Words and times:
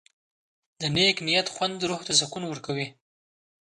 د 0.79 0.81
نیک 0.95 1.17
نیت 1.27 1.47
خوند 1.55 1.77
روح 1.89 2.01
ته 2.07 2.13
سکون 2.19 2.43
ورکوي. 2.47 2.87